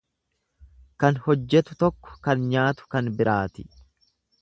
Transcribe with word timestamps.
Kan 1.03 1.19
hojjetu 1.27 1.79
tokko 1.85 2.17
kan 2.29 2.43
nyaatu 2.55 2.91
kan 2.97 3.15
biraati. 3.21 3.71